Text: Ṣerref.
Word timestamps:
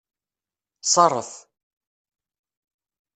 Ṣerref. 0.93 1.31